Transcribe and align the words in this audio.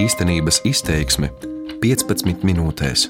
Īstenības 0.00 0.62
izteiksme 0.64 1.28
15 1.82 2.40
minūtēs. 2.46 3.02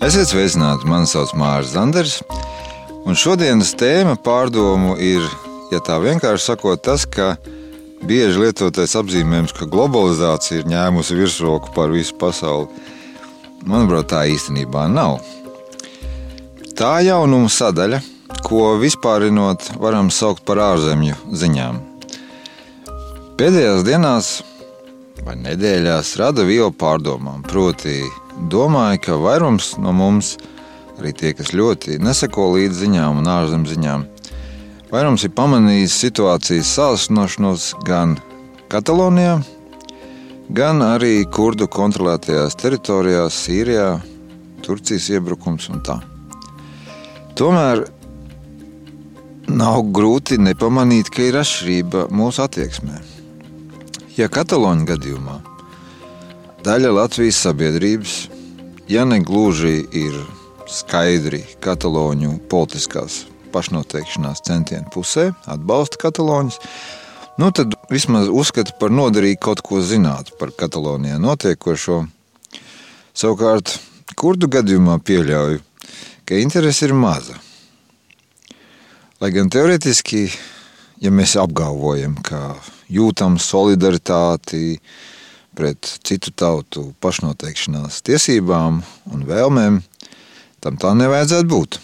Esiet 0.00 0.30
sveicināti! 0.30 0.88
Mani 0.88 1.10
sauc 1.10 1.34
Mārcis 1.36 1.74
Zanders. 1.74 2.14
Un 3.04 3.18
šodienas 3.20 3.74
tēma 3.76 4.16
pārdomu 4.16 4.94
ir, 4.96 5.20
ja 5.74 5.82
tā 5.84 5.98
vienkārši 6.00 6.46
sakot, 6.54 6.80
tas, 6.80 7.04
ka 7.04 7.34
bieži 8.00 8.46
lietotais 8.46 8.96
apzīmējums, 8.96 9.52
ka 9.58 9.68
globalizācija 9.68 10.62
ir 10.62 10.72
ņēmusi 10.72 11.20
virsroku 11.20 11.76
pār 11.76 11.92
visu 11.92 12.16
pasauli, 12.16 12.72
manuprāt, 13.68 14.08
tā 14.14 14.24
īstenībā 14.32 14.88
nav. 14.88 15.20
Tā 16.80 16.96
jaunuma 17.04 17.52
sadaļa, 17.52 18.00
ko 18.48 18.78
vispārinot 18.80 19.74
varam 19.76 20.08
saukt 20.08 20.46
par 20.48 20.64
ārzemju 20.72 21.20
ziņām. 21.28 21.91
Pēdējās 23.32 23.80
dienās 23.86 24.26
vai 25.24 25.34
nedēļās 25.40 26.10
rada 26.20 26.44
vielu 26.44 26.72
pārdomām. 26.76 27.40
Proti, 27.48 28.02
domāju, 28.52 29.00
ka 29.06 29.16
vairums 29.22 29.72
no 29.80 29.94
mums, 29.96 30.34
arī 30.98 31.14
tie, 31.16 31.30
kas 31.36 31.54
ļoti 31.56 31.96
neseko 32.02 32.50
līdz 32.56 32.82
ziņām 32.82 33.22
un 33.22 33.30
ārzemju 33.32 33.72
ziņām, 33.72 34.04
vairums 34.90 35.24
ir 35.24 35.32
pamanījis 35.38 35.96
situācijas 36.04 36.74
sāsinošanos 36.76 37.70
gan 37.86 38.18
Katalonijā, 38.72 39.38
gan 40.52 40.84
arī 40.84 41.22
kurdu 41.24 41.70
kontrolētajās 41.72 42.58
teritorijās, 42.60 43.38
Sīrijā, 43.46 43.94
Turcijas 44.62 45.08
iebrukums 45.14 45.70
un 45.72 45.80
tā. 45.86 45.96
Tomēr 47.38 47.86
nav 49.48 49.88
grūti 49.96 50.36
nepamanīt, 50.36 51.08
ka 51.12 51.24
ir 51.30 51.40
atšķirība 51.40 52.06
mūsu 52.12 52.44
attieksmē. 52.44 53.11
Ja 54.12 54.26
Kataloņa 54.28 54.84
gadījumā 54.90 55.38
daļa 56.66 56.90
Latvijas 56.92 57.38
sabiedrības, 57.46 58.16
ja 58.84 59.06
ne 59.08 59.22
gluži 59.24 59.86
ir 59.88 60.18
skaidri 60.68 61.40
kataloņu 61.64 62.34
politiskās 62.52 63.22
pašnoteikšanās 63.54 64.42
centienu 64.44 64.92
pusē, 64.92 65.30
atbalsta 65.48 65.96
kataloņus, 66.02 66.58
nu 67.40 67.48
tad 67.56 67.72
vismaz 67.88 68.28
uzskata 68.28 68.76
par 68.80 68.92
noderīgu 68.92 69.40
kaut 69.48 69.64
ko 69.64 69.80
zināt 69.80 70.34
par 70.36 70.52
Katalonijā 70.60 71.16
notiekošo. 71.16 72.02
Savukārt, 73.16 73.78
kurdu 74.12 74.50
gadījumā 74.52 74.98
pieļauju, 75.00 75.64
ka 76.28 76.36
interese 76.36 76.90
ir 76.90 76.92
maza. 76.92 77.40
Lai 79.24 79.32
gan 79.32 79.48
teorētiski, 79.48 80.26
ja 81.00 81.08
mēs 81.14 81.38
apgalvojam, 81.40 82.20
ka 82.20 82.58
jūtam 82.92 83.38
solidaritāti 83.40 84.78
pret 85.56 85.88
citu 86.06 86.32
tautu 86.32 86.90
pašnoteikšanās 87.04 88.00
tiesībām 88.06 88.82
un 89.12 89.24
vēlmēm, 89.28 89.80
tam 90.64 90.78
tā 90.80 90.94
nevajadzētu 90.96 91.50
būt. 91.50 91.80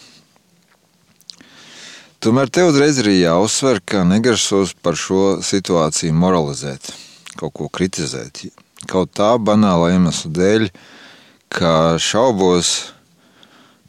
Tomēr 2.18 2.50
tev 2.50 2.72
uzreiz 2.72 2.96
ir 2.98 3.12
jāuzsver, 3.12 3.78
ka 3.86 4.02
negaršos 4.02 4.72
par 4.82 4.96
šo 4.98 5.38
situāciju 5.44 6.16
moralizēt, 6.18 6.90
kaut 7.38 7.54
ko 7.54 7.68
kritizēt. 7.70 8.48
Kaut 8.90 9.12
tā 9.14 9.36
banāla 9.38 9.92
iemesla 9.94 10.30
dēļ, 10.34 10.66
ka 11.54 11.72
šaubos, 12.02 12.72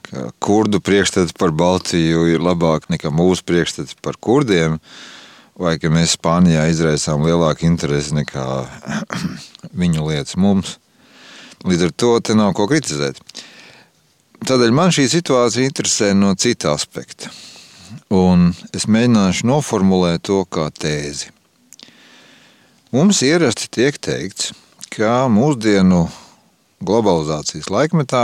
ka 0.05 0.27
kurdu 0.41 0.77
priekšstats 0.81 1.33
par 1.37 1.55
Baltiju 1.57 2.27
ir 2.29 2.45
labāk 2.45 2.85
nekā 2.93 3.09
mūsu 3.13 3.45
priekšstats 3.49 3.97
par 3.97 4.17
kurdiem, 4.21 4.77
vai 5.59 5.75
ka 5.79 5.91
mēs 5.91 6.15
Spānijā 6.15 6.63
izraisām 6.71 7.25
lielāku 7.27 7.67
interesi 7.67 8.15
nekā 8.15 8.45
viņu 9.81 10.07
lietas 10.07 10.37
mums. 10.39 10.77
Līdz 11.67 11.89
ar 11.89 11.95
to 11.99 12.13
te 12.23 12.35
nav 12.39 12.53
ko 12.55 12.69
kritizēt. 12.71 13.19
Tādēļ 14.47 14.71
man 14.71 14.93
šī 14.95 15.09
situācija 15.11 15.67
interesē 15.67 16.13
no 16.15 16.31
cita 16.39 16.71
aspekta. 16.71 17.27
Un 18.15 18.53
es 18.75 18.87
mēģināšu 18.87 19.49
noformulēt 19.49 20.23
to 20.29 20.45
kā 20.47 20.69
tēzi. 20.71 21.33
Mums 22.95 23.19
ierasti 23.25 23.67
tiek 23.69 23.99
teikts, 24.01 24.53
ka 24.89 25.27
mūsdienu 25.29 26.05
globalizācijas 26.81 27.67
laikmetā 27.69 28.23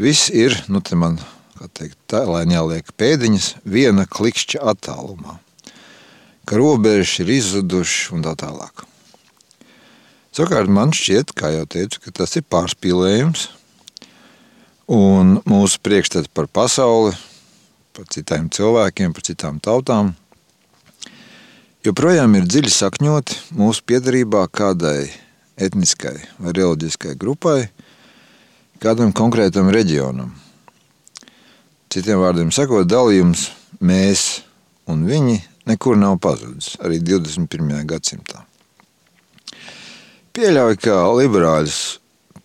viss 0.00 0.32
ir, 0.32 0.56
nu, 0.72 0.80
te 0.80 0.96
man, 0.98 1.20
kā 1.58 1.68
teikt, 1.70 1.98
tā, 2.10 2.24
lai 2.26 2.46
jāliek 2.48 2.88
pēdiņas, 2.98 3.52
viena 3.68 4.08
klikšķa 4.08 4.64
attālumā. 4.72 5.36
Ka 6.48 6.56
robežas 6.56 7.18
ir 7.20 7.34
izzudušas 7.36 8.14
un 8.16 8.24
tā 8.24 8.32
tālāk. 8.40 8.86
Savukārt 10.32 10.70
man 10.72 10.94
šķiet, 10.96 11.34
kā 11.36 11.50
jau 11.52 11.66
teicu, 11.68 12.00
ka 12.04 12.12
tas 12.22 12.36
ir 12.38 12.46
pārspīlējums, 12.48 13.48
un 14.88 15.38
mūsu 15.44 15.80
priekšstats 15.84 16.30
par 16.32 16.48
pasauli, 16.48 17.12
par 17.92 18.08
citiem 18.14 18.48
cilvēkiem, 18.54 19.12
par 19.12 19.26
citām 19.26 19.58
tautām, 19.60 20.14
joprojām 21.84 22.38
ir 22.38 22.48
dziļi 22.48 22.72
sakņoti 22.72 23.40
mūsu 23.58 23.84
piedarībā 23.90 24.46
kādai 24.48 25.10
etniskai 25.58 26.16
vai 26.38 26.54
reliģiskai 26.56 27.16
grupai, 27.18 27.68
kādam 28.80 29.12
konkrētam 29.12 29.68
reģionam. 29.74 30.32
Citiem 31.92 32.22
vārdiem 32.22 32.54
sakot, 32.54 32.86
dalījums 32.88 33.48
mēs 33.80 34.44
un 34.88 35.04
viņi 35.08 35.40
nekur 35.68 35.98
nav 36.00 36.18
pazudis 36.24 36.74
arī 36.84 37.00
21. 37.04 37.84
gadsimtā. 37.88 38.44
Pieļauju, 40.36 40.78
ka 40.82 41.00
liberāļus 41.18 41.78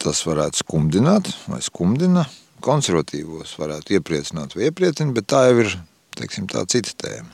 tas 0.01 0.23
varētu 0.27 0.63
skumdināt 0.63 1.29
vai 1.47 1.61
skumdina, 1.63 2.25
konservatīvos 2.63 3.55
varētu 3.59 3.97
iepriecināt 3.97 4.55
vai 4.57 4.67
iepriecināt, 4.69 5.13
bet 5.15 5.29
tā 5.31 5.45
jau 5.49 5.63
ir 5.63 5.75
teiksim, 6.17 6.47
tā 6.49 6.65
cita 6.69 6.95
tēma. 7.03 7.31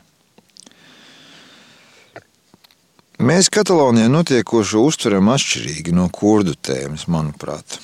Mēs 3.20 3.50
Katalonijā 3.52 4.08
notiekošo 4.08 4.86
uztveram 4.88 5.28
atšķirīgi 5.34 5.92
no 5.92 6.06
kurdu 6.14 6.54
tēmas, 6.56 7.04
manuprāt. 7.12 7.80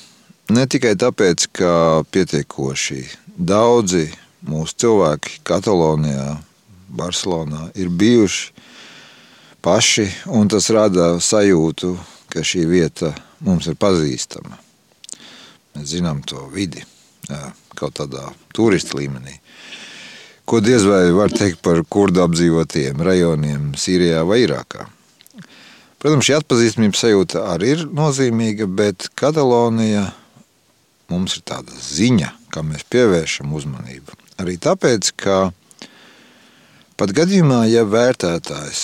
Ne 0.48 0.64
tikai 0.70 0.94
tāpēc, 0.96 1.48
ka 1.58 1.72
pietiekoši 2.14 3.02
daudzi 3.36 4.06
mūsu 4.48 4.78
cilvēki 4.80 5.42
Katalonijā, 5.44 6.38
Barcelonā 6.96 7.70
ir 7.78 7.90
bijuši 7.92 8.52
paši, 9.66 10.06
un 10.30 10.48
tas 10.50 10.68
rada 10.70 11.16
sajūtu, 11.22 11.96
ka 12.30 12.44
šī 12.46 12.66
vieta 12.70 13.12
mums 13.44 13.66
ir 13.70 13.78
pazīstama. 13.80 14.58
Mēs 15.76 15.90
zinām 15.96 16.22
to 16.26 16.46
vidi, 16.52 16.84
jā, 17.28 17.40
kaut 17.76 17.98
tādā 17.98 18.28
turista 18.54 18.96
līmenī. 18.98 19.40
Ko 20.46 20.60
diez 20.62 20.86
vai 20.86 21.10
var 21.10 21.32
teikt 21.34 21.58
par 21.66 21.82
kurdu 21.90 22.22
apdzīvotiem 22.22 23.02
rajoniem 23.02 23.72
Sīrijā 23.74 24.22
vai 24.28 24.44
Irākā. 24.44 24.86
Protams, 25.98 26.28
šī 26.28 26.36
atpazīstamības 26.36 27.02
sajūta 27.02 27.42
arī 27.50 27.72
ir 27.74 27.84
nozīmīga, 27.90 28.68
bet 28.70 29.08
Katalonija 29.18 30.04
mums 31.10 31.34
ir 31.38 31.42
tāda 31.50 31.74
ziņa, 31.74 32.30
kā 32.54 32.62
mēs 32.62 32.86
pievēršam 32.92 33.50
uzmanību. 33.58 34.14
Arī 34.38 34.54
tāpēc, 34.62 35.10
ka 35.18 35.48
pat 36.96 37.12
gadījumā, 37.16 37.64
ja 37.70 37.84
vērtētājs, 37.88 38.82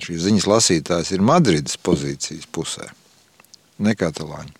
šīs 0.00 0.26
ziņas 0.26 0.48
lasītājs 0.50 1.12
ir 1.14 1.24
Madrides 1.24 1.78
pozīcijas 1.84 2.48
pusē, 2.52 2.88
ne 3.78 3.94
Katalāņa. 3.98 4.52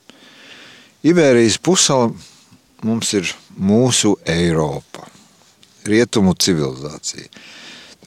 Iberijas 1.05 1.59
pusala 1.61 2.12
mums 2.84 3.12
ir 3.17 3.28
mūsu 3.61 4.15
Eiropa, 4.28 5.05
rietumu 5.89 6.33
civilizācija. 6.41 7.28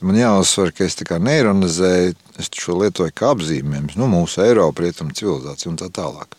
Man 0.02 0.18
jāuzsver, 0.18 0.70
ka 0.74 0.86
es 0.86 0.94
tā 0.98 1.06
kā 1.08 1.18
neironizēju, 1.22 2.14
es 2.38 2.50
šo 2.54 2.76
lietoju 2.78 3.14
kā 3.18 3.32
apzīmējumu, 3.34 3.96
nu, 3.98 4.10
mūsu 4.10 4.44
Eiropa, 4.44 4.84
rietumu 4.86 5.14
civilizācija 5.14 5.72
un 5.72 5.78
tā 5.80 5.90
tālāk. 5.94 6.36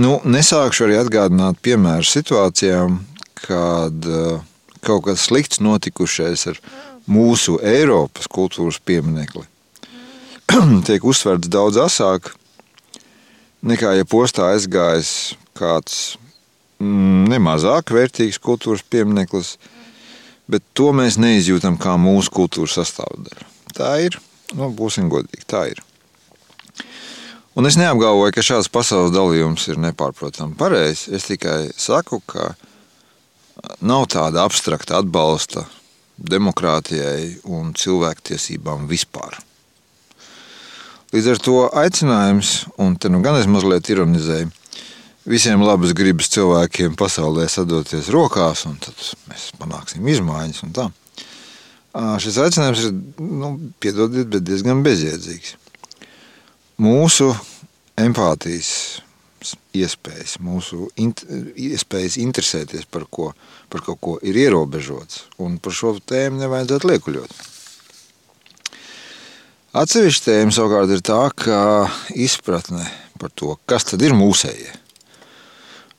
Nu, 0.00 0.16
nesākšu 0.24 0.86
arī 0.86 0.96
atgādināt 1.02 1.60
piemēru 1.64 2.06
situācijām, 2.08 2.96
kad 3.42 4.08
uh, 4.08 4.40
kaut 4.84 5.06
kas 5.06 5.28
slikts 5.28 5.62
notikušais 5.62 6.46
ar 6.52 6.60
mūsu 7.10 7.58
Eiropas 7.62 8.28
kultūras 8.30 8.78
pieminekli 8.82 9.46
tiek 10.86 11.04
uzsverts 11.04 11.50
daudz 11.52 11.78
asāk 11.80 12.32
nekā, 13.66 13.94
ja 13.96 14.08
postā 14.08 14.50
aizgājis 14.52 15.12
kāds 15.58 16.16
mm, 16.82 17.28
nemazāk 17.30 17.92
vērtīgs 17.94 18.40
kultūras 18.42 18.82
piemineklis, 18.82 19.56
bet 20.50 20.64
to 20.76 20.90
mēs 20.96 21.18
neizjūtam 21.22 21.78
kā 21.80 21.96
mūsu 22.00 22.32
kultūras 22.34 22.76
sastāvdaļu. 22.80 23.48
Tā 23.76 23.94
ir, 24.04 24.18
nu, 24.58 24.68
būsim 24.76 25.08
godīgi, 25.12 25.46
tā 25.48 25.66
ir. 25.72 25.80
Un 27.56 27.68
es 27.68 27.76
neapgalvoju, 27.76 28.32
ka 28.32 28.44
šāds 28.44 28.70
pasaules 28.72 29.12
dalījums 29.12 29.66
ir 29.68 29.80
nepārprotami 29.80 30.56
pareizs. 30.56 31.04
Es 31.12 31.28
tikai 31.28 31.68
saku, 31.76 32.22
ka 32.24 32.54
nav 33.80 34.08
tāda 34.12 34.44
abstrakta 34.46 34.98
atbalsta 35.02 35.66
demokrātijai 36.16 37.42
un 37.50 37.72
cilvēktiesībām 37.78 38.86
vispār. 38.90 39.38
Līdz 41.12 41.28
ar 41.28 41.40
to 41.44 41.56
aicinājums, 41.76 42.52
un 42.80 42.96
te 42.96 43.10
nu 43.12 43.20
gan 43.24 43.36
es 43.36 43.48
mazliet 43.50 43.90
ironizēju, 43.92 44.48
visiem 45.28 45.62
labas 45.62 45.92
gribas 45.96 46.30
cilvēkiem 46.32 46.96
pasaulē 46.98 47.48
sadoties 47.52 48.08
rokās, 48.12 48.64
un 48.66 48.78
tad 48.80 48.96
mēs 49.28 49.50
panāksim 49.60 50.08
izmaiņas 50.08 50.62
un 50.66 50.74
tā. 50.78 50.88
Šis 51.92 52.38
aicinājums 52.40 52.86
ir, 52.88 52.94
nu, 53.20 53.52
piedodiet, 53.82 54.30
bet 54.32 54.46
diezgan 54.48 54.80
bezjēdzīgs. 54.86 55.58
Mūsu 56.80 57.28
empātijas 58.00 58.91
iespējas, 59.76 60.36
mūsu 60.44 60.88
int 61.00 61.24
iespējas 61.58 62.18
interesēties 62.22 62.86
par, 62.90 63.06
ko, 63.10 63.30
par 63.72 63.84
kaut 63.86 64.00
ko 64.02 64.14
ir 64.22 64.38
ierobežots, 64.44 65.26
un 65.42 65.58
par 65.62 65.76
šo 65.76 65.96
tēmu 65.98 66.42
nevajadzētu 66.42 66.90
liekuļot. 66.92 67.34
Atsevišķa 69.72 70.26
tēma 70.28 70.52
savukārt 70.52 70.90
ir 70.92 71.00
tā, 71.00 71.20
ka 71.32 71.58
izpratne 72.12 72.84
par 73.20 73.32
to, 73.32 73.54
kas 73.64 73.86
tad 73.88 74.02
ir 74.04 74.12
mūsējie, 74.12 74.72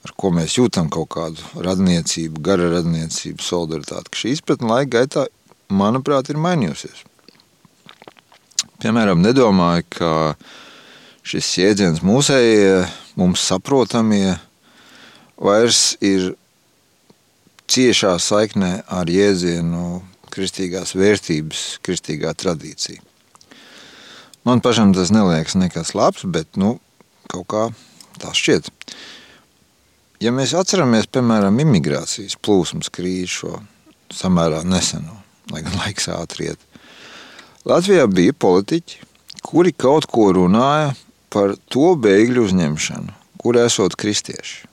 ar 0.06 0.14
ko 0.20 0.30
mēs 0.36 0.60
jūtam 0.60 0.92
kaut 0.94 1.10
kādu 1.16 1.64
radniecību, 1.66 2.42
gara 2.44 2.70
radniecību, 2.76 3.42
solidaritāti, 3.42 4.12
ka 4.12 4.22
šī 4.22 4.36
izpratne 4.36 4.70
laika 4.70 5.00
gaitā, 5.00 5.26
manuprāt, 5.74 6.30
ir 6.30 6.38
mainījusies. 6.44 7.02
Piemēram, 8.84 9.24
nedomāju, 9.24 9.88
ka 9.96 10.12
šis 11.24 11.50
jēdziens 11.58 12.04
mūsējie, 12.04 12.84
mums 13.20 13.44
saprotamie, 13.48 14.36
vairs 15.40 15.96
ir 16.04 16.34
ciešā 17.72 18.18
saiknē 18.20 18.84
ar 18.92 19.10
jēdzienu 19.10 20.02
kristīgās 20.34 20.96
vērtības, 20.98 21.64
kristīgā 21.86 22.34
tradīcija. 22.38 23.02
Man 24.44 24.60
pašam 24.64 24.92
tas 24.96 25.14
neliekas 25.14 25.56
nekas 25.56 25.94
labs, 25.96 26.26
bet 26.28 26.60
nu, 26.60 26.76
kaut 27.32 27.48
kā 27.54 27.64
tā 28.20 28.34
šķiet. 28.36 28.68
Ja 30.24 30.34
mēs 30.36 30.54
atceramies, 30.56 31.08
piemēram, 31.12 31.62
imigrācijas 31.64 32.36
plūsmas 32.44 32.92
krīzi 32.94 33.32
šo 33.38 33.56
samērā 34.14 34.62
neseno, 34.68 35.16
lai 35.52 35.64
gan 35.64 35.80
laiks 35.80 36.10
ātri 36.12 36.52
iet, 36.52 36.70
Latvijā 37.64 38.04
bija 38.12 38.36
politiķi, 38.36 39.00
kuri 39.44 39.72
kaut 39.72 40.10
ko 40.12 40.34
runāja 40.36 40.92
par 41.34 41.56
to 41.74 41.94
bēgļu 42.00 42.46
uzņemšanu, 42.48 43.18
kur 43.42 43.58
esot 43.60 43.98
kristieši. 44.00 44.70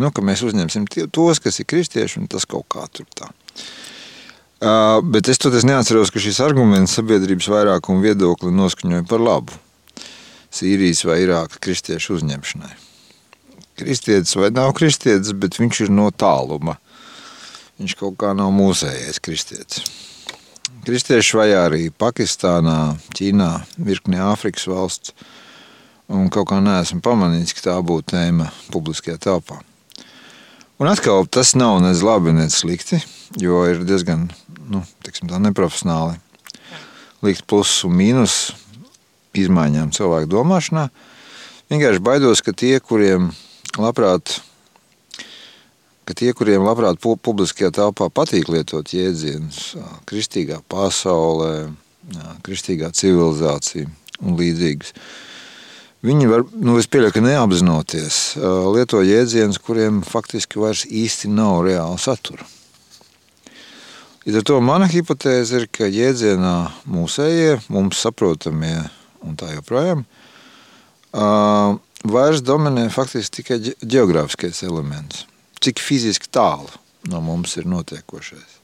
Nu, 0.00 0.08
ka 0.14 0.24
mēs 0.24 0.42
uzņemsim 0.46 0.88
tos, 1.12 1.40
kas 1.42 1.60
ir 1.60 1.68
kristieši, 1.68 2.22
un 2.22 2.30
tas 2.32 2.48
kaut 2.48 2.66
kā 2.72 2.86
tur 2.90 3.06
tā. 3.12 3.28
Uh, 4.62 5.02
bet 5.02 5.28
es 5.28 5.40
toties 5.42 5.66
neatceros, 5.66 6.12
ka 6.14 6.22
šis 6.22 6.38
arguments 6.44 6.94
sabiedrības 6.96 7.48
vairākumu 7.50 8.04
viedokli 8.04 8.52
noskaņoja 8.54 9.04
par 9.10 9.22
labu 9.22 9.58
Sīrijas 10.52 11.02
vai 11.08 11.18
Irāka 11.24 11.58
kristiešu 11.64 12.18
uzņemšanai. 12.18 12.70
Kristietis 13.80 14.36
vai 14.38 14.52
nav 14.54 14.74
kristietis, 14.78 15.32
bet 15.34 15.58
viņš 15.58 15.86
ir 15.86 15.92
no 15.92 16.10
tāluma. 16.14 16.76
Viņš 17.80 17.96
kaut 17.98 18.18
kā 18.20 18.30
nav 18.36 18.52
mūsējais 18.54 19.18
kristietis. 19.24 19.82
Kristieši 20.86 21.38
vajā 21.40 21.62
arī 21.66 21.84
Pakistānā, 21.90 22.94
Ķīnā, 23.16 23.52
virkni 23.82 24.22
Āfrikas 24.22 24.68
valsts– 24.70 25.16
un 26.10 26.30
kaut 26.32 26.48
kā 26.50 26.58
neesmu 26.62 27.02
pamanījis, 27.04 27.54
ka 27.58 27.68
tā 27.68 27.76
būtu 27.84 28.14
tēma 28.14 28.48
publiskajā 28.72 29.20
telpā. 29.22 29.60
Un 30.82 30.90
atkal 30.90 31.28
tas 31.30 31.54
nav 31.54 31.78
nec 31.84 32.00
labi, 32.02 32.32
nec 32.34 32.54
slikti, 32.54 32.98
jo 33.38 33.60
ir 33.70 33.84
diezgan 33.86 34.26
nu, 34.72 34.82
tā, 35.04 35.38
neprofesionāli 35.38 36.18
likt 37.22 37.46
plusus 37.46 37.84
un 37.86 37.94
mīnus 38.00 38.36
izmaiņām 39.38 39.92
cilvēku 39.94 40.30
domāšanā. 40.32 40.88
Vienkārši 41.70 42.02
baidos, 42.04 42.42
ka 42.44 42.52
tie, 42.52 42.74
kuriem 42.82 43.30
labprāt, 43.78 44.40
ka 46.08 46.16
tie, 46.18 46.32
kuriem 46.36 46.66
labprāt 46.66 46.98
publiskajā 47.00 47.70
telpā 47.78 48.10
patīk 48.12 48.50
lietot 48.52 48.90
jēdzienus 48.92 49.76
kristīgā 50.10 50.60
pasaulē, 50.72 51.70
kristīgā 52.44 52.90
civilizācija 52.96 53.86
un 54.20 54.36
līdzīgas, 54.40 54.92
Viņi 56.02 56.26
var, 56.26 56.42
nu, 56.58 56.74
es 56.80 56.88
pieļauju, 56.90 57.14
ka 57.14 57.20
neapzinoties, 57.22 58.16
lieto 58.74 59.04
jēdzienus, 59.06 59.60
kuriem 59.62 60.00
faktiski 60.02 60.58
vairs 60.58 60.82
īsti 60.90 61.30
nav 61.30 61.60
reāla 61.68 62.00
satura. 62.02 62.42
Līdz 64.26 64.40
ar 64.40 64.46
to 64.46 64.56
mana 64.62 64.88
hipotēze 64.90 65.60
ir, 65.60 65.68
ka 65.70 65.86
jēdzienā 65.86 66.56
mūsējie, 66.90 67.60
mums 67.70 68.02
saprotamie 68.02 68.76
un 69.22 69.38
tā 69.38 69.52
joprojām, 69.54 70.02
vairs 72.02 72.42
dominē 72.42 72.88
faktiski 72.90 73.38
tikai 73.38 73.60
geogrāfiskais 73.82 74.62
elements. 74.66 75.26
Cik 75.62 75.78
fiziski 75.82 76.30
tālu 76.34 76.66
no 77.10 77.22
mums 77.22 77.54
ir 77.58 77.70
notiekošais. 77.70 78.58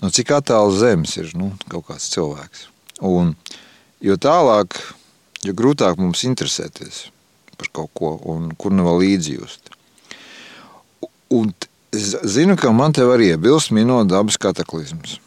No 0.00 0.08
cik 0.14 0.32
attālu 0.36 0.72
zemes 0.80 1.16
ir 1.20 1.32
nu, 1.36 1.50
kaut 1.68 1.90
kāds 1.90 2.08
cilvēks. 2.12 2.68
Un, 3.04 3.34
jo 4.00 4.16
tālāk 4.16 4.80
jo 5.48 5.56
grūtāk 5.56 5.98
mums 6.00 6.24
interesēties 6.28 7.08
par 7.58 7.72
kaut 7.74 7.90
ko, 7.98 8.12
un 8.30 8.52
kur 8.54 8.74
nu 8.74 8.86
vēl 8.86 9.02
līdzjust. 9.02 9.72
Un 11.34 11.50
zinu, 11.92 12.54
ka 12.60 12.70
man 12.72 12.94
te 12.94 13.04
var 13.08 13.20
iebilst 13.24 13.72
minot 13.74 14.08
dabas 14.08 14.38
kataklizmas. 14.40 15.18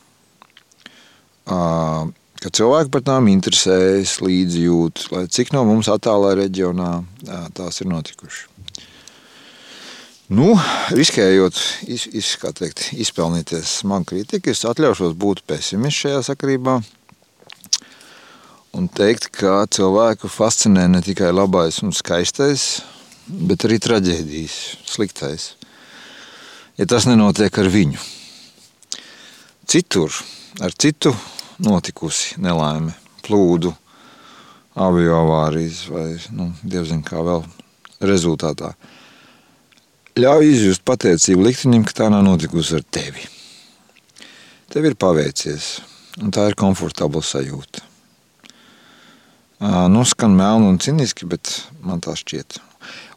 Ka 2.41 2.49
cilvēki 2.57 2.93
par 2.93 3.03
tām 3.05 3.27
interesējas, 3.29 4.15
līdzjūt, 4.23 5.09
lai 5.13 5.25
cik 5.29 5.51
no 5.53 5.65
mums 5.67 5.91
attālā 5.91 6.33
reģionā 6.39 6.93
tās 7.57 7.83
ir 7.83 7.91
notikušas. 7.91 8.47
Nu, 10.31 10.53
riskējot 10.95 11.57
iz, 11.91 12.05
iz, 12.15 12.29
teikt, 12.39 12.85
izpelnīties 12.95 13.81
smagu 13.81 14.13
kritiku, 14.13 14.53
es 14.53 14.63
atļaušos 14.63 15.17
būt 15.19 15.43
pesimists 15.51 16.05
šajā 16.05 16.23
sakarībā– 16.31 16.79
un 18.77 18.87
teikt, 18.87 19.29
ka 19.35 19.65
cilvēku 19.71 20.29
fascinē 20.31 20.87
ne 20.91 21.01
tikai 21.03 21.31
labais 21.33 21.81
un 21.83 21.93
skaistais, 21.95 22.81
bet 23.27 23.65
arī 23.67 23.79
traģēdijas, 23.83 24.57
sliktais. 24.87 25.51
Ja 26.79 26.87
tas 26.89 27.07
nenotiek 27.09 27.57
ar 27.59 27.69
viņu. 27.71 27.99
Citur, 29.71 30.15
ar 30.63 30.73
citu 30.75 31.13
notikusi 31.61 32.39
nelaime, 32.41 32.95
plūdu, 33.25 33.73
avio 34.75 35.19
avārijas 35.19 35.83
vai, 35.91 36.07
nu, 36.35 36.49
dievzin 36.63 37.03
kā 37.05 37.21
vēl 37.27 37.45
rezultātā. 38.07 38.73
Ļauj 40.19 40.47
izjust 40.47 40.83
pateicību 40.87 41.45
liktenim, 41.45 41.85
ka 41.87 41.95
tā 42.01 42.09
nav 42.11 42.25
notikusi 42.25 42.75
ar 42.79 42.83
tevi. 42.83 43.23
Tev 44.71 44.87
ir 44.87 44.97
paveicies, 44.99 45.77
un 46.23 46.31
tā 46.35 46.49
ir 46.49 46.59
komfortabla 46.59 47.23
sajūta. 47.23 47.90
Nu, 49.61 50.01
skan 50.09 50.33
melni 50.33 50.71
un 50.71 50.79
ciniski, 50.81 51.27
bet 51.29 51.53
man 51.85 52.01
tā 52.01 52.15
šķiet. 52.17 52.57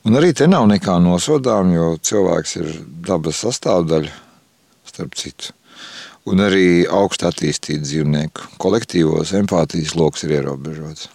Un 0.04 0.18
arī 0.18 0.34
te 0.36 0.44
nav 0.44 0.66
nekā 0.68 0.98
nosodām, 1.00 1.70
jo 1.72 1.94
cilvēks 2.04 2.56
ir 2.60 2.72
dabas 3.06 3.40
sastāvdaļa, 3.46 4.12
starp 4.90 5.16
citu. 5.16 5.54
Un 6.28 6.40
arī 6.44 6.84
augstu 6.84 7.28
attīstītu 7.28 7.84
dzīvnieku 7.84 8.54
kolektīvos 8.60 9.32
empātijas 9.40 9.96
lokus 9.96 10.24
ir 10.28 10.38
ierobežots. 10.38 11.08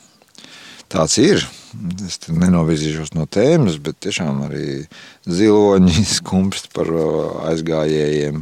Tāds 0.90 1.20
ir. 1.22 1.46
Es 2.06 2.18
nenovirzīšos 2.26 3.14
no 3.14 3.28
tēmas, 3.30 3.78
bet 3.78 4.00
tiešām 4.02 4.42
arī 4.48 4.88
ziloņi 5.30 6.06
skumpst 6.18 6.72
par 6.74 6.90
aizgājējiem 7.52 8.42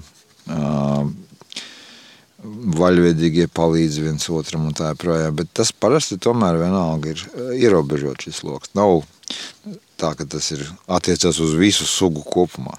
vaļvedīgie 2.44 3.48
palīdz 3.50 4.02
viens 4.04 4.28
otram 4.30 4.68
un 4.70 4.76
tā 4.78 4.92
joprojām. 4.92 5.36
Bet 5.40 5.54
tas 5.58 5.72
parasti 5.74 6.20
tomēr 6.22 6.60
vienalga 6.62 7.14
ir 7.14 7.24
eh, 7.24 7.54
ierobežot 7.66 8.28
šis 8.28 8.44
lokus. 8.46 8.74
Nav 8.78 9.02
tā, 9.98 10.14
ka 10.18 10.28
tas 10.30 10.52
ir 10.54 10.66
attiecas 10.86 11.40
uz 11.44 11.56
visu 11.58 11.88
sugu 11.90 12.24
kopumā. 12.26 12.78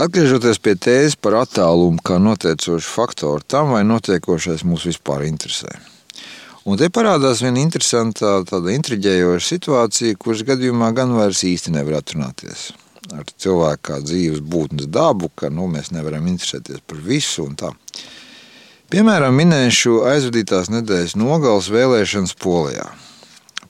Atgriežoties 0.00 0.60
pie 0.64 0.76
tēzes 0.80 1.16
par 1.20 1.36
attālumu 1.42 2.00
kā 2.04 2.16
noteicošu 2.22 2.88
faktoru 2.88 3.44
tam, 3.44 3.74
vai 3.74 3.82
notiekošais 3.84 4.64
mūs 4.64 4.86
vispār 4.88 5.26
interesē. 5.28 5.74
Un 6.68 6.76
te 6.80 6.88
parādās 6.92 7.40
viena 7.44 7.60
interesanta, 7.60 8.38
tāda 8.48 8.72
intriģējoša 8.76 9.46
situācija, 9.46 10.20
kuras 10.20 10.44
gadījumā 10.48 10.92
gan 10.96 11.12
vairs 11.16 11.44
īsti 11.48 11.72
nevar 11.76 12.00
atrunāties 12.00 12.70
ar 13.14 13.28
cilvēku 13.42 13.84
kā 13.90 14.00
dzīves 14.04 14.42
būtnes 14.42 14.88
dabu, 14.92 15.30
ka 15.34 15.50
nu, 15.52 15.68
mēs 15.70 15.92
nevaram 15.94 16.26
interesēties 16.30 16.82
par 16.86 17.00
visu 17.04 17.46
un 17.46 17.56
tā. 17.58 17.72
Piemēram, 18.90 19.36
minēšu 19.38 20.00
aizvadītās 20.10 20.72
nedēļas 20.72 21.14
nogales 21.18 21.70
vēlēšanas 21.70 22.34
Polijā. 22.42 22.88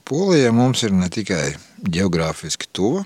Polija 0.07 0.49
mums 0.51 0.81
ir 0.83 0.95
ne 0.97 1.07
tikai 1.13 1.53
geogrāfiski 1.81 2.67
tuva, 2.73 3.05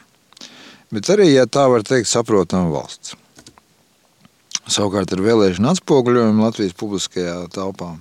bet 0.96 1.12
arī, 1.12 1.34
ja 1.34 1.44
tā 1.46 1.68
var 1.70 1.84
teikt, 1.86 2.10
saprotama 2.10 2.72
valsts. 2.72 3.18
Savukārt 4.66 5.12
ar 5.14 5.22
vēlēšanu 5.22 5.70
atspoguļojumu 5.76 6.48
Latvijas 6.48 6.74
publiskajā 6.80 7.36
telpā 7.54 7.92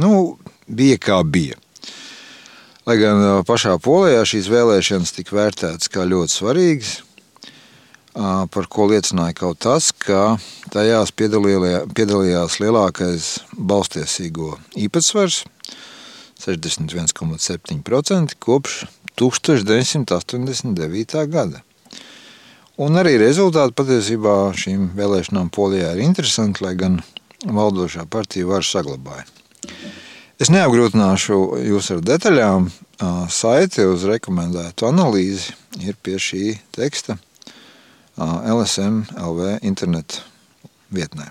nu, 0.00 0.38
bija 0.66 0.98
kā 0.98 1.20
bija. 1.22 1.60
Lai 2.84 2.98
gan 3.00 3.22
pašā 3.48 3.78
polijā 3.80 4.24
šīs 4.28 4.50
vēlēšanas 4.52 5.14
tika 5.16 5.38
vērtētas 5.38 5.92
kā 5.92 6.04
ļoti 6.08 6.34
svarīgas, 6.34 6.96
par 8.14 8.68
ko 8.70 8.86
liecināja 8.90 9.34
kaut 9.34 9.58
tas, 9.64 9.90
ka 9.90 10.36
tajās 10.72 11.10
piedalījās 11.18 12.60
lielākais 12.62 13.38
balstiesīgo 13.58 14.58
īpatsvars- 14.78 15.44
61,7% 16.44 18.34
kopš 18.38 18.84
1989. 19.18 21.26
gada. 21.26 21.62
Un 22.76 22.94
arī 22.98 23.18
rezultāti 23.18 23.72
patiesībā 23.72 24.52
šīm 24.54 24.88
vēlēšanām 24.98 25.50
Polijā 25.50 25.94
ir 25.94 26.00
interesanti, 26.02 26.64
lai 26.64 26.74
gan 26.74 27.02
valdošā 27.46 28.06
partija 28.10 28.46
var 28.46 28.62
saglabāja. 28.62 29.24
Es 30.40 30.50
neapgrūtināšu 30.50 31.62
jūs 31.70 31.90
ar 31.94 32.00
detaļām. 32.02 32.70
Saiti 33.30 33.84
uz 33.86 34.04
rekomendētu 34.04 34.86
analīzi 34.90 35.52
ir 35.86 35.94
pie 36.02 36.18
šī 36.18 36.58
teksta 36.74 37.18
LSM 38.18 39.02
LV 39.16 39.56
internetu 39.66 40.22
vietnē. 40.94 41.30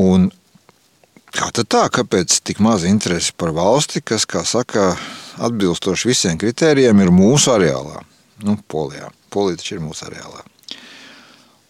Un 0.00 0.28
kā 1.32 1.52
tad 1.54 1.70
tā, 1.72 1.86
kāpēc 1.92 2.40
tik 2.44 2.58
maz 2.64 2.84
interesi 2.88 3.32
par 3.36 3.54
valsti, 3.56 4.02
kas, 4.04 4.26
kā 4.28 4.42
saka, 4.44 4.90
atbilstoši 5.46 6.10
visiem 6.10 6.40
kritērijiem 6.40 7.00
ir 7.04 7.14
mūsu 7.14 7.54
areālā? 7.54 8.02
nu, 8.44 8.56
Polijā. 8.68 9.10
Polija 9.30 9.60
taču 9.60 9.76
ir 9.76 9.82
mūsu 9.84 10.06
areālā. 10.08 10.44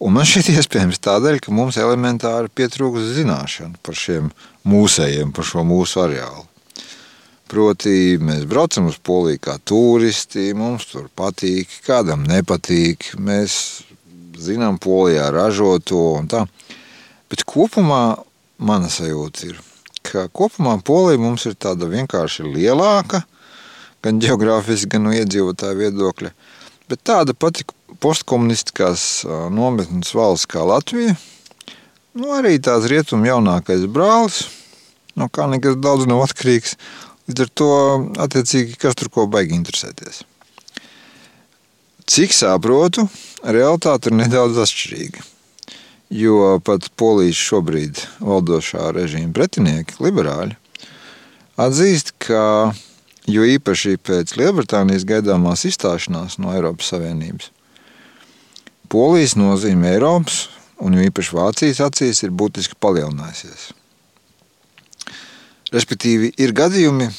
Un 0.03 0.13
man 0.13 0.27
šķiet 0.29 0.51
iespējams 0.53 0.99
tādēļ, 1.01 1.39
ka 1.41 1.53
mums 1.55 1.79
elementāri 1.81 2.51
pietrūkst 2.53 3.15
zināšanu 3.17 3.81
par 3.85 3.97
šiem 3.97 4.29
mūsējiem, 4.67 5.31
par 5.33 5.47
šo 5.47 5.63
mūsu 5.65 6.03
areālu. 6.03 6.45
Proti, 7.47 8.17
mēs 8.19 8.43
braucam 8.49 8.89
uz 8.89 8.97
Poliju 8.99 9.39
kā 9.47 9.55
turisti, 9.63 10.49
mums 10.57 10.89
tur 10.91 11.07
patīk, 11.15 11.71
kādam 11.85 12.25
nepatīk. 12.27 13.13
Mēs 13.19 13.55
zinām, 14.37 14.79
Polijā 14.83 15.29
ražoto 15.31 16.01
un 16.17 16.27
tā. 16.31 16.43
Bet 17.31 17.45
kopumā 17.47 18.17
mana 18.57 18.91
sajūta 18.91 19.47
ir, 19.47 19.61
ka 20.03 20.27
kopumā 20.27 20.75
Polija 20.83 21.21
mums 21.23 21.47
ir 21.47 21.55
tāda 21.55 21.87
vienkārši 21.91 22.45
lielāka, 22.47 23.23
gan 24.03 24.19
geogrāfiski, 24.23 24.91
gan 24.95 25.07
no 25.07 25.15
iedzīvotāju 25.15 25.81
viedokļa 25.85 26.35
Bet 26.87 27.01
tāda 27.03 27.33
pati 27.35 27.65
postkomunistiskās 27.99 29.25
nometnes 29.51 30.13
valsts 30.15 30.47
kā 30.47 30.63
Latvija, 30.63 31.17
nu, 32.15 32.29
arī 32.31 32.55
tās 32.63 32.87
rietumu 32.87 33.27
jaunākais 33.27 33.83
brālis, 33.91 34.45
no 35.19 35.27
kā 35.27 35.49
nekas 35.51 35.75
daudz 35.83 36.07
nav 36.07 36.23
atkarīgs. 36.29 36.77
Līdz 37.27 37.43
ar 37.43 37.49
to, 37.59 37.71
attiecīgi, 38.23 38.77
kas 38.79 38.95
tur 38.95 39.11
ko 39.11 39.25
baigi 39.31 39.57
interesēties. 39.57 40.21
Cik 42.07 42.31
saprotu, 42.31 43.03
realitāte 43.43 44.07
ir 44.07 44.15
nedaudz 44.15 44.61
atšķirīga. 44.63 45.25
Jo 46.15 46.55
pat 46.63 46.87
polijas 46.95 47.35
šobrīd 47.35 47.99
valdošā 48.23 48.93
režīma 48.95 49.33
pretinieki, 49.35 49.97
liberāļi, 49.99 50.55
atzīst, 51.59 52.13
ka 52.23 52.71
jo 53.27 53.43
īpaši 53.43 53.97
pēc 53.99 54.37
Lielbritānijas 54.39 55.03
gaidāmās 55.07 55.65
izstāšanās 55.67 56.39
no 56.39 56.53
Eiropas 56.55 56.93
Savienības. 56.93 57.51
Polijas 58.87 59.35
nozīme 59.35 59.91
Eiropas 59.97 60.45
un 60.79 60.95
jo 60.95 61.03
īpaši 61.09 61.35
Vācijas 61.35 61.83
acīs 61.83 62.23
ir 62.23 62.31
būtiski 62.31 62.79
palielinājusies. 62.79 63.73
Respektīvi, 65.73 66.31
ir 66.39 66.53
gadījumi, 66.55 67.09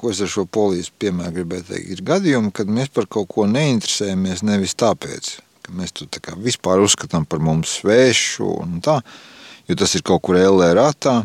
ko 0.00 0.12
es 0.14 0.22
ar 0.24 0.30
šo 0.32 0.46
polijas 0.48 0.88
piemēru 1.02 1.40
gribēju 1.40 1.66
teikt, 1.68 1.90
ir 1.92 2.04
gadījumi, 2.06 2.54
kad 2.56 2.70
mēs 2.72 2.88
par 2.94 3.08
kaut 3.10 3.28
ko 3.34 3.44
neinteresējamies 3.50 4.44
nevis 4.48 4.76
tāpēc, 4.80 5.34
ka 5.66 5.74
mēs 5.76 5.92
to 5.96 6.08
tā 6.08 6.38
vispār 6.40 6.80
uzskatām 6.80 7.26
par 7.28 7.42
mums 7.44 7.80
svešu 7.82 8.48
un 8.62 8.80
tā, 8.84 9.00
jo 9.68 9.76
tas 9.76 9.92
ir 9.98 10.06
kaut 10.06 10.24
kur 10.24 10.40
LR 10.40 10.78
ratā, 10.80 11.20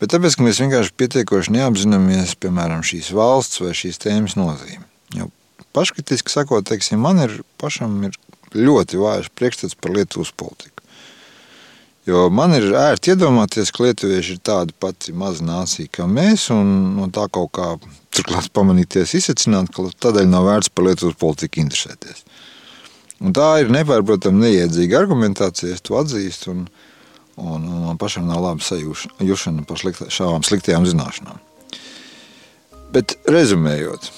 Bet 0.00 0.14
tāpēc, 0.14 0.38
ka 0.38 0.44
mēs 0.46 0.58
vienkārši 0.62 0.94
pietiekoši 0.96 1.52
neapzināmies, 1.58 2.32
piemēram, 2.40 2.80
šīs 2.86 3.10
valsts 3.12 3.60
vai 3.60 3.74
šīs 3.76 4.00
tēmas 4.00 4.32
nozīmi. 4.38 4.86
Jo 5.18 5.28
paškritiski 5.76 6.32
sakot, 6.32 6.64
teiksim, 6.70 7.02
man 7.04 7.20
ir 7.20 7.34
pašam 7.60 7.98
ir 8.08 8.16
ļoti 8.56 9.00
vājš 9.00 9.28
priekšstats 9.36 9.76
par 9.76 9.92
Lietuvas 9.98 10.32
politiku. 10.32 10.79
Jo 12.08 12.28
man 12.32 12.54
ir 12.56 12.70
ērti 12.72 13.12
iedomāties, 13.12 13.70
ka 13.74 13.84
lietuvieši 13.84 14.38
ir 14.38 14.44
tāda 14.46 14.72
pati 14.80 15.12
maza 15.12 15.44
nācija 15.44 15.90
kā 15.92 16.06
mēs, 16.08 16.46
un 16.54 16.70
no 16.96 17.10
tā 17.12 17.26
kaut 17.32 17.52
kā 17.58 17.74
turklāt 18.14 18.48
pamanīties, 18.56 19.12
izsacināt, 19.18 19.68
ka 19.74 19.84
tādēļ 20.06 20.30
nav 20.30 20.48
vērts 20.48 20.72
par 20.72 20.88
Lietuvas 20.88 21.18
politiku 21.20 21.60
interesēties. 21.60 22.24
Un 23.20 23.36
tā 23.36 23.50
ir 23.60 23.72
nepārprotami 23.72 24.46
neiedzīga 24.46 25.02
argumentācija, 25.02 25.76
es 25.76 25.84
to 25.84 25.98
atzīstu. 26.00 26.54
Un, 26.54 26.64
un, 27.36 27.68
un 27.68 27.84
man 27.90 28.00
pašam 28.00 28.24
nav 28.28 28.40
laba 28.46 28.64
sajūšana 28.64 29.66
par 29.68 29.80
slikta, 29.82 30.08
šādām 30.08 30.46
sliktajām 30.46 30.88
zināšanām. 30.88 31.36
Bet 32.96 33.18
rezumējot, 33.28 34.08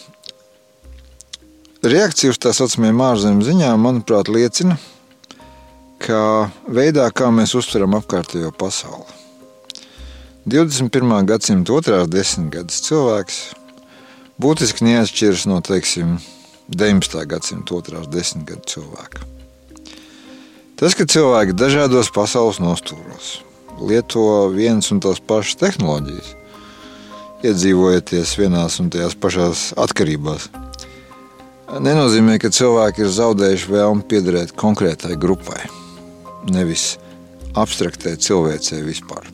reakcija 1.83 2.31
uz 2.33 2.39
tā 2.41 2.55
saucamajām 2.57 3.03
ārzemes 3.11 3.51
ziņām, 3.51 3.83
manuprāt, 3.91 4.31
liecina, 4.33 4.79
ka 4.79 4.92
veidā, 6.11 7.07
kā 7.15 7.29
mēs 7.31 7.55
uztveram 7.55 7.95
apkārtējo 7.99 8.51
pasauli. 8.59 9.07
21. 10.47 11.27
gadsimta 11.29 11.73
otrās 11.77 12.09
desmitgades 12.11 12.81
cilvēks 12.83 13.37
būtiski 14.43 14.89
neatšķiras 14.89 15.45
no, 15.47 15.61
teiksim, 15.63 16.17
19. 16.73 17.23
gadsimta 17.31 17.77
otrās 17.77 18.09
desmitgades 18.11 18.75
cilvēka. 18.75 19.23
Tas, 20.81 20.97
ka 20.99 21.07
cilvēki 21.07 21.55
dažādos 21.55 22.11
pasaules 22.11 22.59
nostūros 22.59 23.37
lieto 23.83 24.49
vienas 24.55 24.91
un 24.95 25.01
tās 25.03 25.21
pašas 25.23 25.59
tehnoloģijas, 25.61 26.33
iedzīvojoties 27.47 28.35
vienās 28.39 28.81
un 28.83 28.91
tajās 28.91 29.15
pašās 29.19 29.63
atkarībās, 29.79 30.49
nenozīmē, 31.83 32.39
ka 32.43 32.51
cilvēki 32.51 33.07
ir 33.07 33.15
zaudējuši 33.15 33.71
vēlmi 33.73 34.07
piederēt 34.11 34.57
konkrētai 34.59 35.17
grupai, 35.19 35.63
nevis 36.51 36.97
abstraktē 37.59 38.17
cilvēcei 38.17 38.83
vispār. 38.87 39.29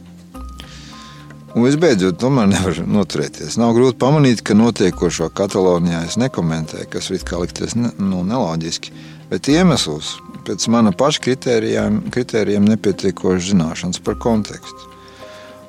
Un 1.57 1.65
visbeidzot, 1.65 2.19
tomēr 2.21 2.51
nevar 2.51 2.77
noturēties. 2.85 3.57
Nav 3.59 3.73
grūti 3.77 3.97
pamanīt, 3.99 4.43
ka 4.45 4.57
notiekošo 4.59 5.31
Katalonijā 5.35 6.05
es 6.07 6.19
nekomentēju, 6.21 6.91
kas 6.93 7.09
it 7.15 7.25
kā 7.27 7.41
likties 7.41 7.75
ne, 7.79 7.91
nu, 7.99 8.21
neloģiski, 8.27 8.93
bet 9.31 9.49
iemesls, 9.51 10.19
pēc 10.47 10.69
mana 10.73 10.93
paša 10.93 11.25
kritērijiem, 11.25 12.03
kritērijiem 12.15 12.69
nepietiekošas 12.69 13.51
zināšanas 13.53 14.05
par 14.05 14.21
kontekstu. 14.21 14.93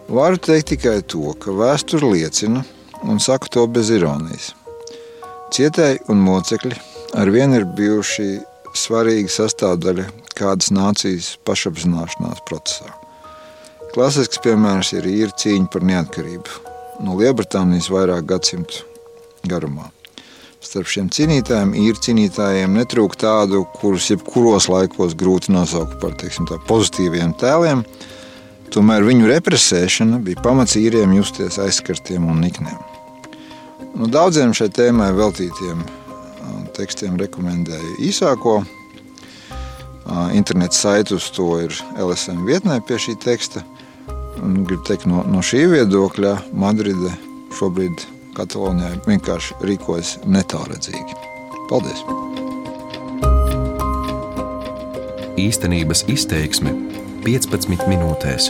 Varu 0.09 0.41
teikt 0.41 0.73
tikai 0.73 0.99
to, 1.05 1.31
ka 1.39 1.55
vēsture 1.55 2.11
liecina, 2.11 2.65
un 3.07 3.19
saku 3.23 3.49
to 3.53 3.65
bez 3.71 3.91
ironijas. 3.93 4.51
Cietēji 5.55 6.03
un 6.11 6.21
mocekļi 6.21 6.75
ar 7.17 7.31
vienu 7.33 7.61
ir 7.61 7.67
bijuši 7.77 8.27
svarīga 8.77 9.31
sastāvdaļa 9.31 10.05
kādas 10.39 10.71
nācijas 10.75 11.35
pašapzināšanās 11.47 12.41
procesā. 12.49 12.95
Klasisks 13.93 14.41
piemērs 14.45 14.93
ir 14.97 15.07
īra 15.09 15.35
cīņa 15.43 15.69
par 15.73 15.85
neatkarību 15.85 16.59
no 17.05 17.15
Lielbritānijas 17.19 17.91
vairāk 17.93 18.27
gadsimtu 18.29 18.83
garumā 19.47 19.89
starp 20.63 20.89
šiem 20.91 21.07
cīnītājiem, 21.13 21.71
īri 21.79 22.01
cīnītājiem, 22.03 22.75
netrūk 22.81 23.15
tādu, 23.19 23.63
kurus 23.79 24.09
jebkuros 24.11 24.67
laikos 24.69 25.15
grūti 25.17 25.53
nosaukt 25.55 25.97
par 26.01 26.17
teiksim, 26.19 26.49
pozitīviem 26.67 27.33
tēliem. 27.39 27.85
Tomēr 28.73 29.05
viņu 29.07 29.29
represēšana 29.31 30.19
bija 30.25 30.43
pamats 30.45 30.75
īriem 30.77 31.15
justies 31.17 31.57
aizskartiem 31.63 32.27
un 32.29 32.43
nikniem. 32.43 32.77
Nu, 33.95 34.09
daudziem 34.11 34.53
šai 34.53 34.69
tēmai 34.75 35.09
veltītiem 35.17 35.81
tekstiem 36.77 37.17
rekomendēju 37.19 37.97
īsāko. 38.05 38.59
Interneta 40.33 40.75
saiti 40.75 41.13
uz 41.17 41.29
to 41.35 41.51
ir 41.63 41.75
LSM 41.97 42.45
vietnē 42.47 42.79
pie 42.85 42.97
šī 43.01 43.17
teksta. 43.21 43.63
Gribu 44.39 44.81
teikt, 44.87 45.05
no, 45.09 45.25
no 45.27 45.43
šī 45.45 45.65
viedokļa 45.73 46.37
Madride 46.57 47.11
šobrīd 47.59 48.05
ir 48.05 48.15
Katalonijai 48.39 48.99
vienkārši 49.03 49.57
rīkojas 49.67 50.15
netālredzīgi. 50.29 51.17
Paldies! 51.69 52.05
Īstenības 55.39 56.05
izteiksme 56.11 56.73
15 57.25 57.87
minūtēs. 57.91 58.49